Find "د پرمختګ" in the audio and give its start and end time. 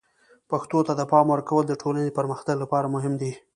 2.07-2.55